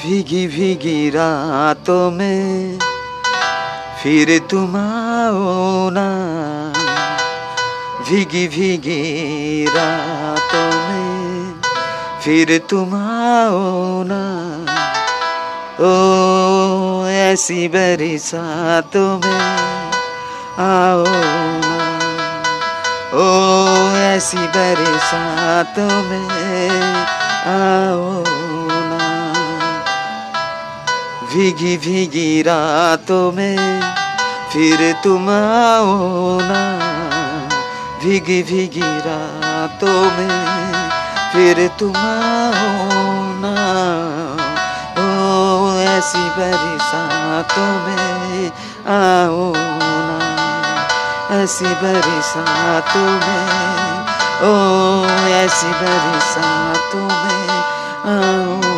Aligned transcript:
भीगी 0.00 0.46
भीगी 0.46 1.10
रातों 1.10 2.10
में, 2.10 2.78
फिर 4.02 4.38
तुम 4.50 4.76
आओ 4.76 5.90
ना। 5.90 6.08
भीगी 8.08 8.48
भीगी 8.48 9.64
रातों 9.64 10.70
में, 10.88 11.54
फिर 12.24 12.58
तुम 12.70 12.94
आओ 12.94 14.04
ना। 14.06 14.22
ओ, 15.80 15.92
ऐसी 17.06 17.68
बरसातों 17.68 19.18
में 19.18 19.40
आओ 20.58 21.04
ना। 21.64 21.98
ओ, 23.14 23.26
ऐसी 23.96 24.38
बरसातों 24.38 26.02
में 26.02 26.70
आओ 27.46 28.09
भीगी 31.30 31.76
भीगी 31.76 32.42
रातों 32.42 33.32
में, 33.32 33.80
फिर 34.52 34.92
तुम 35.04 35.28
आओ 35.28 36.38
ना। 36.42 36.78
भीगी 38.04 38.42
भीगी 38.42 38.98
रातों 38.98 40.02
में, 40.02 40.90
फिर 41.32 41.70
तुम 41.78 41.96
आओ 41.96 43.14
ना। 43.42 43.54
ओ, 44.98 45.78
ऐसी 45.80 46.28
बरसातों 46.28 47.72
में 47.86 48.46
आओ 48.86 49.52
ना। 49.56 50.18
ऐसी 51.42 51.64
बरसातों 51.64 53.10
में, 53.12 53.46
ओ, 54.42 55.06
ऐसी 55.28 55.66
बरसातों 55.66 57.08
में 57.08 57.48
आओ 58.18 58.69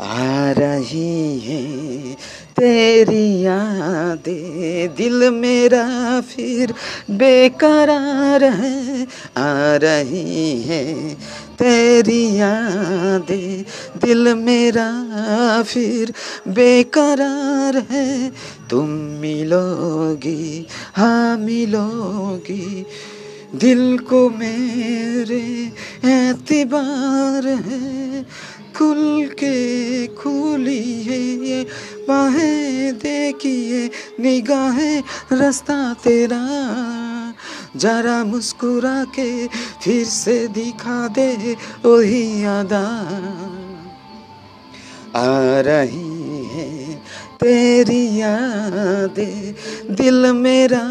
आ 0.00 0.52
रही 0.52 1.38
है 1.38 2.14
तेरी 2.56 3.42
यादें। 3.42 4.94
दिल 4.96 5.30
मेरा 5.30 6.20
फिर 6.20 6.72
बेकरार 7.10 8.44
है। 8.44 9.02
आ 9.36 9.76
रही 9.76 10.62
है 10.62 11.14
तेरी 11.58 12.36
यादें। 12.36 13.64
दिल 14.04 14.34
मेरा 14.34 15.62
फिर 15.62 16.12
बेकरार 16.48 17.86
है। 17.90 18.30
तुम 18.70 18.88
मिलोगी 19.20 20.66
हाँ 20.96 21.36
मिलोगी। 21.36 22.86
दिल 23.54 23.98
को 23.98 24.28
मेरे 24.30 25.72
एतबार 26.04 27.46
है। 27.46 28.26
खुल 28.76 29.30
के 29.32 30.06
खुली 30.06 31.02
है 31.02 31.20
ये 31.46 31.62
बाहें 32.08 32.98
देखिए, 32.98 33.90
निगाहें, 34.20 35.02
रास्ता 35.32 35.94
तेरा। 35.94 36.42
जरा 37.76 38.22
मुस्कुरा 38.24 39.04
के 39.04 39.46
फिर 39.82 40.04
से 40.04 40.36
दिखा 40.48 41.08
दे 41.08 41.56
वही 41.84 42.44
अदा 42.44 42.86
आ 45.16 45.60
रही 45.60 46.44
है 46.46 46.94
तेरी 47.40 48.04
यादें, 48.20 49.54
दिल 49.94 50.32
मेरा 50.32 50.84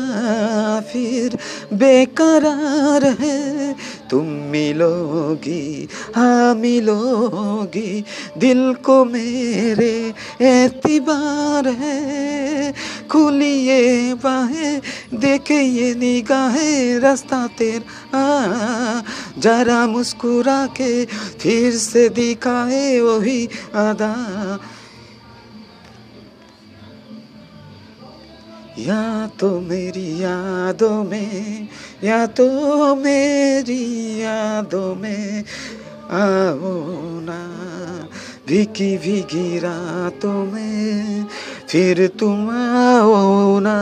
फिर 0.94 1.38
बेकरार 1.74 3.06
है। 3.20 3.76
तुम 4.10 4.26
मिलोगी 4.52 5.88
हाँ 6.16 6.56
मिलोगी। 6.56 8.04
दिल 8.38 8.74
को 8.74 9.04
मेरे 9.06 10.14
एतबार 10.42 11.68
है, 11.68 12.74
खुलिए 13.12 14.14
बाहें, 14.14 14.82
देखे 15.14 15.60
ये 15.62 15.94
निगाहें, 15.96 17.00
रास्ता 17.00 17.48
तेरा। 17.58 19.04
जरा 19.38 19.86
मुस्कुरा 19.88 20.66
के 20.78 21.06
फिर 21.40 21.76
से 21.76 22.08
दिखाए, 22.10 23.00
वही 23.00 23.46
अदा 23.76 24.16
या 28.80 29.28
तो 29.28 29.60
मेरी 29.60 30.24
यादों 30.24 31.04
में, 31.04 31.68
या 32.04 32.26
तो 32.26 32.96
मेरी 32.96 34.22
यादों 34.22 34.96
में 34.96 35.44
आओ 36.12 36.92
ना। 37.20 37.56
भीगी 38.48 38.98
भीगी 38.98 39.60
रातों 39.60 40.46
में 40.46 41.26
फिर 41.68 42.08
तुम 42.08 42.50
आओ 42.50 43.60
ना। 43.60 43.82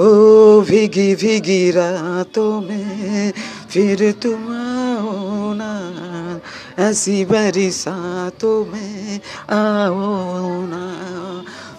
ओ 0.00 0.60
भीगी 0.60 1.14
भीगी 1.14 1.70
रातों 1.70 2.60
में 2.60 3.32
फिर 3.70 4.12
तुम 4.12 4.32
आओ 4.32 4.54
ना 4.54 4.55
ऐसी 6.78 7.24
बरसातों 7.24 8.66
में 8.72 9.20
आओ 9.50 10.66
ना। 10.66 10.86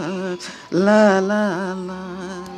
ला 0.73 1.19
ला 1.19 1.73
ला। 1.77 2.56